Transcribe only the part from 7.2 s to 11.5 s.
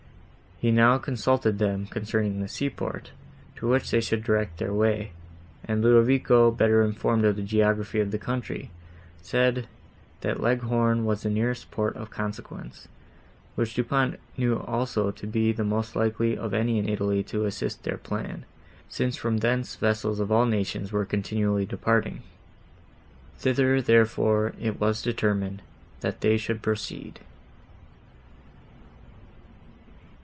of the geography of the country, said, that Leghorn was the